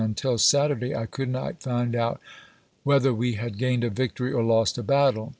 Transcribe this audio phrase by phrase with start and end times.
[0.03, 2.19] until Saturday I could not find out
[2.83, 5.29] whether we had Bautweii, gained a victory or lost a battle.